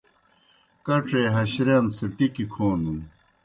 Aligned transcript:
کڇے 0.85 1.21
ہشرِیان 1.35 1.85
سہ 1.95 2.05
ٹِکیْ 2.15 2.45
کھونَن۔ 2.53 2.99